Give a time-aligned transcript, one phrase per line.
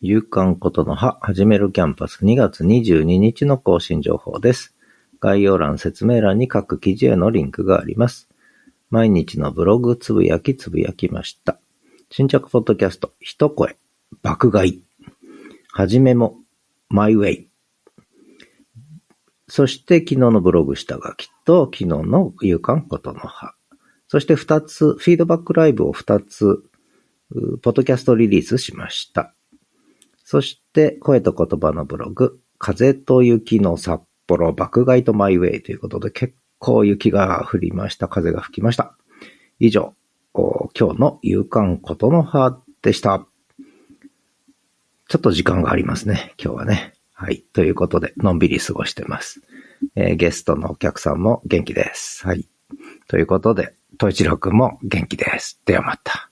[0.00, 4.76] 夕刊ことの葉、始めるキャンパス2月22日の更新情報です。
[5.18, 8.28] 概要欄、説明欄に各記事へのリンクがあります。
[8.90, 11.58] 毎日のブログ、つぶやき、つぶやきました。
[12.12, 13.76] 新着ポッドキャスト、一声、
[14.22, 14.84] 爆買い。
[15.72, 16.36] はじめも、
[16.88, 17.48] マイウェイ。
[19.48, 23.54] そして昨日のブログ下書きと昨日の夕刊ことの葉。
[24.06, 26.62] そして二つ、フィードバックライブを二つ、
[27.62, 29.34] ポッドキャストリリースしました。
[30.30, 38.08] そして、声と言葉のブログ、風と雪の札幌、爆買いとマイウェイということで、結構雪が降りました。
[38.08, 38.94] 風が吹きました。
[39.58, 39.94] 以上、
[40.34, 43.26] 今日の夕刊ことの葉でした。
[45.08, 46.34] ちょっと時間がありますね。
[46.38, 46.92] 今日はね。
[47.14, 47.42] はい。
[47.54, 49.40] ということで、のんびり過ごしてます。
[49.96, 52.26] えーゲストのお客さんも元気です。
[52.26, 52.46] はい。
[53.06, 55.58] ということで、統一郎くんも元気です。
[55.64, 56.27] ではまた。